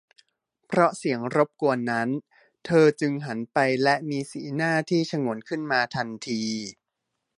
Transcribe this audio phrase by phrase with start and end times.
[0.67, 2.09] เพราะเสียงรบกวนนั้น
[2.65, 6.41] เธอจึงหันไปและมีสีหน้าที่ฉงนขึ้นมาทันที